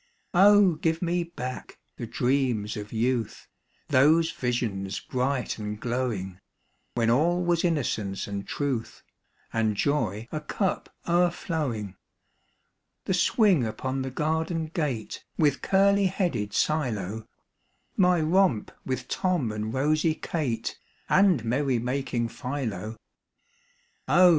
[0.81, 3.47] give me back the dreams of youth,
[3.89, 6.39] Those visions bright and glowing,
[6.95, 9.03] When all was innocence and truth,
[9.53, 11.97] And joy a cup o'erflowing;
[13.05, 17.27] The swing upon the garden gate, With curly headed Silo,
[17.95, 18.31] MY CHILDHOOD'S DAYS.
[18.31, 20.79] 153 My romp with Tom and rosy Kate,
[21.09, 22.97] And merry making Philo.